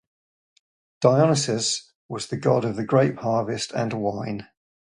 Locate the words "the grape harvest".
2.75-3.71